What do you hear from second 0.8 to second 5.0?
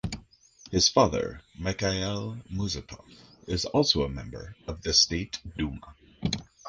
father, Mikhail Musatov, is also a member of the